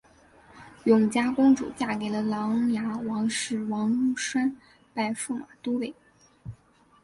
[0.85, 4.55] 永嘉公主嫁给了琅琊王氏王铨
[4.95, 5.93] 拜驸马都尉。